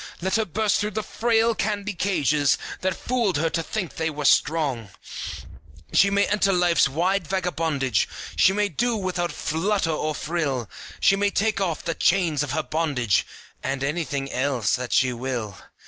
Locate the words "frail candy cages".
1.03-2.57